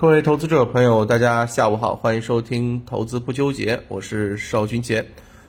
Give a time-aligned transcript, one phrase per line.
[0.00, 5.04] 各位投资者朋友，大家下午好，欢迎收听《投资不纠结》，我是邵军杰。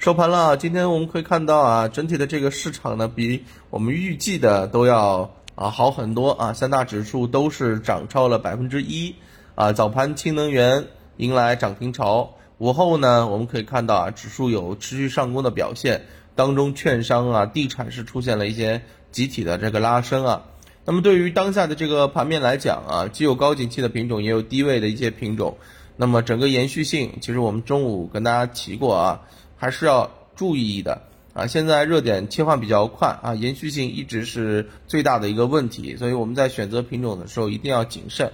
[0.00, 9.14] 收盘了，今天我们可以看到啊，整体的这个市场呢，比我们预计的都要啊好很多啊，三大指数都是涨超了百分之一
[9.54, 9.72] 啊。
[9.72, 10.86] 早盘氢能源
[11.18, 16.04] 迎来涨停潮，午后呢，我们可以看到啊，指数有持续上攻的表现，
[16.34, 18.82] 当中券商啊、地产是出现了一些
[19.12, 20.42] 集体的这个拉升啊。
[20.84, 25.56] 那么对于当下的这个盘面来讲啊，既有高景气的品种，也有低位的一些品种。
[25.96, 29.20] 那么整个延续性，其实我们中午跟大家提过啊，
[29.56, 31.02] 还是要注意的
[31.34, 31.46] 啊。
[31.46, 38.32] 现在热点切换比较快啊，延续性一直是最大的一个问题，所以我们在选择品种的时候一定要谨慎。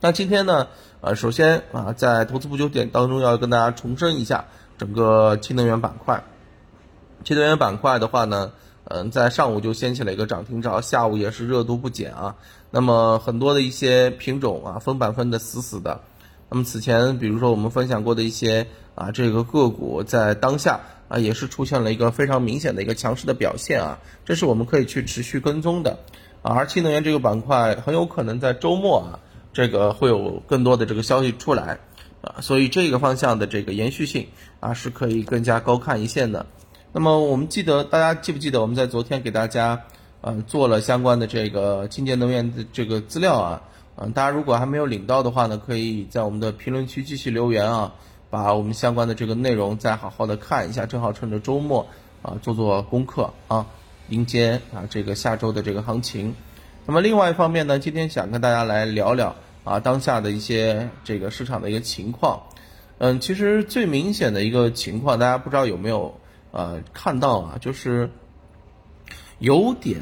[0.00, 0.68] 那今天呢，
[1.00, 4.44] 呃，首先啊，在投资不久点当中要跟大家重申一下
[4.78, 6.22] 整个氢能源板块。
[7.24, 8.52] 氢能源板块的话呢。
[8.86, 12.36] 嗯，在上午就掀起了一个涨停潮，下午也是热度不减啊。
[12.70, 16.02] 那么很多的一些品种啊，分板分的死死的。
[16.50, 25.98] 那么此前，比如说我们分享过的一些啊，这个个股在当下啊，也是出现了一个非常明显的一个强势的表现啊，这是我们可以去持续跟踪的
[26.42, 26.52] 啊。
[26.54, 29.18] 而氢能源这个板块很有可能在周末啊，
[29.54, 31.78] 这个会有更多的这个消息出来
[32.20, 34.28] 啊，所以这个方向的这个延续性
[34.60, 36.44] 啊，是可以更加高看一线的。
[36.96, 39.82] 那么我们记得，大家记不记得我们在昨天给大家，
[40.20, 43.62] 呃，做了相关的这个清洁能源的这个资料啊，
[43.96, 47.92] 嗯，大家如果还没有领到的话呢，可以在我们的评论区继续留言啊，
[48.30, 51.88] 把我们相关的这个内容再好好的看一下，正好趁着周末
[52.22, 53.66] 啊做做功课啊，
[54.08, 56.32] 迎接啊这个下周的这个行情。
[56.86, 62.40] 那么另外一方面呢，今天想跟大家来聊聊啊当下的一些这个市场的一个情况。
[62.98, 66.14] 嗯，其实最明显的一个情况，大家不知道有没有？
[66.56, 68.08] 呃，看到啊，就是
[69.40, 70.00] 有点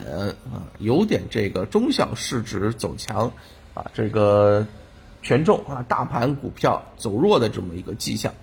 [0.53, 3.33] 啊，有点这个中小市值走强
[3.72, 4.67] 啊，这个
[5.22, 8.34] 权重啊，大盘股票走弱的这么一个迹象。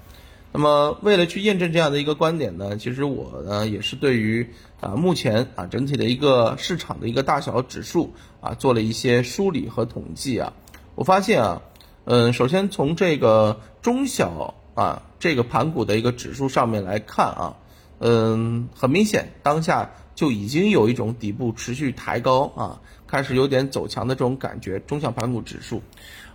[0.52, 10.54] 那么，为了去验证这样的一个观点呢，其实我呢也是对于啊目前啊整体的一个市场的一个大小指数啊做了一些梳理和统计啊。
[10.96, 11.62] 我发现啊，
[12.06, 17.58] 嗯，首先从这个中小啊这个盘股的一个指数上面来看啊。
[18.00, 24.80] 嗯，很明显，当下就已经有一种底部持续抬高啊，开始有点走强的这种感觉。
[24.80, 25.82] 中小盘股指数，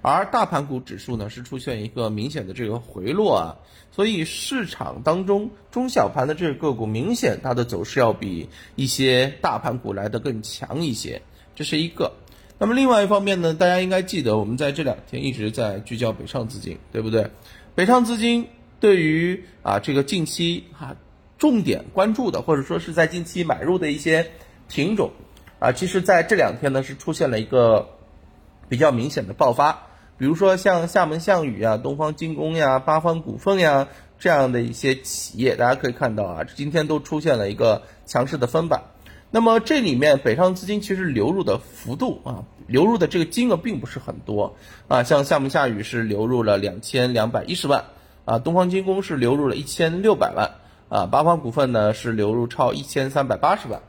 [0.02, 3.56] 而大盘股指数呢是出现一个明显的这个回落啊，
[3.90, 11.22] 所以市场当中中小盘的这个个股明显它的走势要比一些大盘股来的更强一些，
[11.54, 12.12] 这是一个。
[12.58, 17.30] 那么另外一方面呢，大家应该记得我们在这两天一直在聚焦北上资金，对不对？
[17.74, 18.48] 北上资金
[18.80, 20.94] 对于啊这个近期哈。
[21.38, 24.30] 重点关注的，或者说是在近期买入的一些
[24.68, 25.10] 品种，
[25.58, 27.90] 啊，其实在这两天呢是出现了一个
[28.68, 38.84] 比较明显的爆发，比如说像厦门象屿啊、东方精工呀、八方股份呀这样的一些企业，大家可以看到啊，今天都出现了一个强势的分板。
[39.30, 44.54] 那么这里面北上资金其实流入的幅度啊，流入的这个金额并不是很多
[44.86, 47.86] 啊，像厦门下雨是流入了两千两百一十万，
[48.24, 50.52] 啊，东方精工是流入了一千六百万。
[50.88, 53.80] 啊，八方股份呢是流入超一千三百八十万，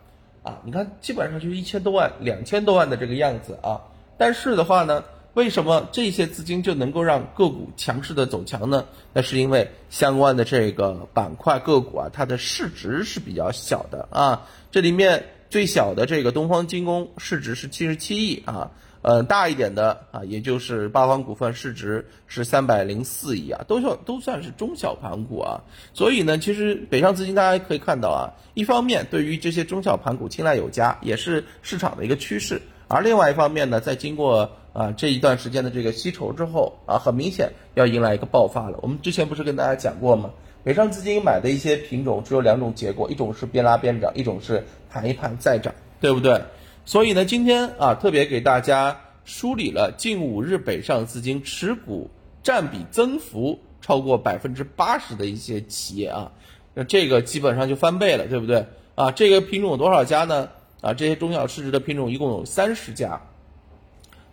[0.44, 3.82] 啊，你看基本上就是一千多万、两千多万的这个样子啊。
[4.18, 5.04] 但是的话呢，
[5.34, 8.86] 为什么这些资金就能够让个股强势的走强呢？
[9.14, 14.48] 那是因为相关的这个板块个股啊，它的市值是比较小的啊。
[14.72, 18.72] 这里面最小的这个东方精工市值是七十七亿啊。
[19.08, 25.62] 呃，大一点的啊，也就是八方股份市值是三百零四亿啊，都算都算是中小盘股啊。
[25.94, 32.58] 所以呢，其实北上资金大家可以看到啊，一方面对于这些中小盘股青睐有加，也是市场的一个趋势；
[32.88, 38.80] 而另外一方面呢，在经过啊这一段时间的这个吸筹之后啊，很明显要迎来一个爆发了。
[38.82, 40.32] 我们之前不是跟大家讲过吗？
[40.64, 46.42] 北上资金买的一些品种只有两种结果，一种是边拉边涨，一种是盘一盘再涨，对不对？
[46.86, 52.12] 所以呢，今天啊，特别给大家梳理了近五日北上资金持股
[52.44, 56.32] 占比增幅超过百分之八十的一些企业啊，
[56.76, 58.68] 那这个基本上就翻倍了，对不对？
[58.94, 60.50] 啊，这个品种有多少家呢？
[60.82, 63.20] 啊，这些中小市值的品种一共有三十家，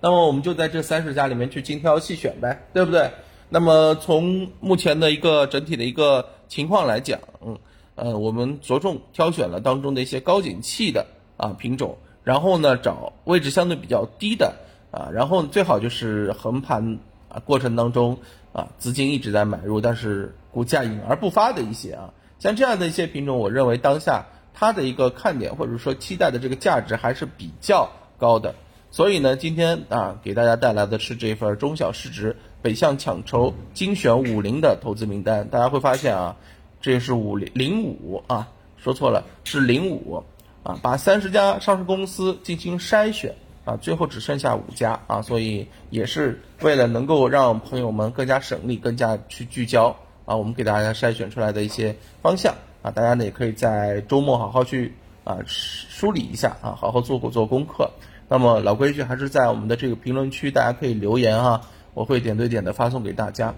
[0.02, 3.10] 那么我们就在这三十家里面去精挑细选呗，对不对？
[3.48, 7.58] 那么从目前的一个整体的一个情况来讲，嗯，
[7.94, 11.06] 呃，我们着重挑选了当中的一些高景气的
[11.38, 11.96] 啊品种。
[12.24, 14.54] 然后呢，找位置相对比较低的
[14.90, 16.98] 啊，然后最好就是横盘
[17.28, 18.18] 啊过程当中
[18.52, 28.54] 啊，资金一直在买入，但是股价隐而不发的一些啊，像这样的一些品种，我认为当下它的一个看点或者说期待的这个价值还是比较高的。
[28.90, 35.48] 所以呢，今天啊，给大家带来的是这份中小市值北向抢筹精选五零的投资名单。
[35.48, 36.36] 大家会发现啊，
[36.82, 40.22] 这是五零零五啊，说错了，是零五
[40.62, 54.94] 啊，把三十家上市公司进行筛选啊，最后只剩下五家啊，所以也是为了能够让朋友们更加省力、更加去聚焦啊，我们给大家筛选出来的一些方向啊，大家呢也可以在周末好好去。
[55.24, 57.88] 啊，梳理一下啊，好好做做功课。
[58.28, 61.60] 那么老规矩，还是在我们的这个评论区，大家可以留言啊，
[61.94, 63.54] 我会点对点的发送给大家。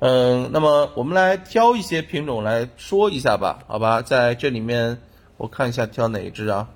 [0.00, 4.02] 嗯，那么我们来挑一些品种来说一下吧，好吧？
[4.02, 4.98] 在这里面，
[5.38, 6.68] 我看一下挑哪一只啊？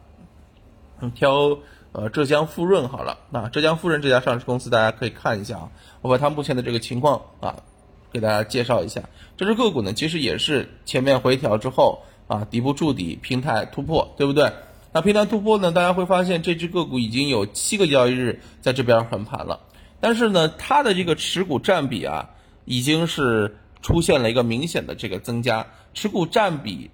[1.00, 1.58] 嗯，挑
[1.92, 3.18] 呃浙江富润好了。
[3.28, 5.70] 那浙江富润这家上市公司，大家可以看一下啊，
[6.00, 7.56] 我把它目前的这个情况啊，
[8.10, 9.02] 给大家介绍一下。
[9.36, 12.02] 这只个股呢，其实也是前面回调之后。
[12.28, 14.50] 啊，底部筑底，平台突破，对不对？
[14.90, 15.70] 那平台突破呢？
[15.70, 19.60] 大家会发现这只个股已经有七个交易日在这边横盘了，
[20.00, 22.30] 但是呢，它的这个持股占比啊，
[22.64, 26.90] 已经是出现了一个明显的这个增加，持股占比，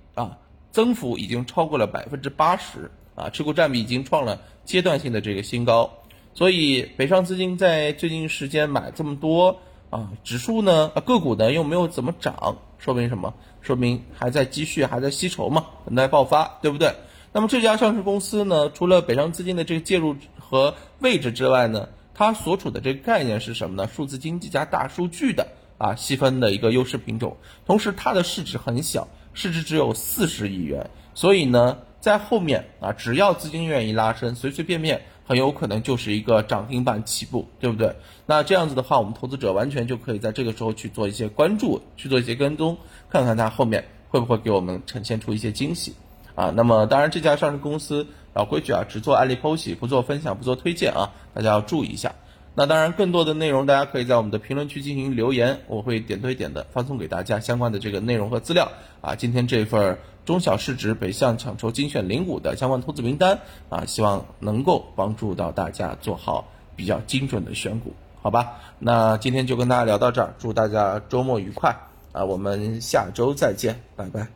[0.78, 5.90] 增幅已经超过了百分之八十啊，持股占比已经创了阶段性的这个新高，
[6.34, 9.58] 所以北上资金在最近时间买这么多
[9.90, 13.34] 啊，指数呢，个股呢又没有怎么涨，说明什么？
[13.60, 16.94] 说明还在积蓄，还在吸筹嘛，等待爆发，对不对？
[17.32, 23.90] 那么这家上市公司呢，除了北上资金的这个介入和位置之外呢，它所处的这个概念是什么呢？
[23.92, 27.36] 数字经济加大数据的啊细分的一个优势品种。
[27.66, 29.08] 同时，它的市值很小，
[29.38, 35.00] 市值只有四十亿元，所以呢，在后面啊，只要资金愿意拉升，随随便便。
[35.24, 37.94] 很有可能就是一个涨停板起步，对不对？
[38.24, 42.78] 那这样子的话，我们投资者完全就可以在这个时候去做一些关注，去做一些跟踪，
[43.10, 45.94] 看看它后面会不会给我们呈现出一些惊喜
[46.34, 46.50] 啊。
[46.56, 52.14] 那么，当然这家上市公司老规矩啊，只做案例剖析，不做分享，不做推荐啊，大家要注意一下。
[52.58, 59.14] 那当然，更多的内容大家可以在我们的评论区进行留言，我会点对点的发送给大家相关的这个内容和资料啊。
[59.14, 63.38] 今天这份中小市值北向抢筹精选零股的相关投资名单
[63.68, 68.58] 啊，希望能够帮助到大家做好比较精准的选股，好吧？
[68.80, 71.76] 那今天就跟大家聊到这儿，祝大家周末愉快
[72.10, 72.24] 啊！
[72.24, 74.26] 我们下周再见，拜拜。